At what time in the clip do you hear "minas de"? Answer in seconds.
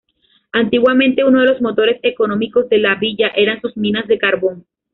3.77-4.17